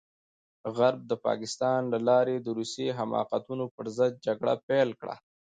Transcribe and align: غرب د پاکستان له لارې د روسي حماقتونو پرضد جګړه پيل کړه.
غرب 0.77 1.01
د 1.07 1.13
پاکستان 1.25 1.81
له 1.93 1.99
لارې 2.09 2.35
د 2.39 2.47
روسي 2.57 2.87
حماقتونو 2.97 3.63
پرضد 3.75 4.11
جګړه 4.25 4.53
پيل 4.67 4.89
کړه. 4.99 5.15